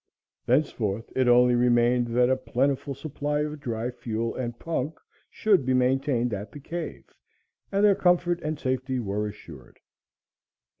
Thenceforth 0.47 1.11
it 1.15 1.27
only 1.27 1.53
remained 1.53 2.07
that 2.07 2.27
a 2.31 2.35
plentiful 2.35 2.95
supply 2.95 3.41
of 3.41 3.59
dry 3.59 3.91
fuel 3.91 4.33
and 4.35 4.57
punk 4.57 4.97
should 5.29 5.63
be 5.63 5.75
maintained 5.75 6.33
at 6.33 6.51
the 6.51 6.59
cave, 6.59 7.05
and 7.71 7.85
their 7.85 7.93
comfort 7.93 8.41
and 8.41 8.57
safety 8.59 8.97
were 8.99 9.27
assured. 9.27 9.77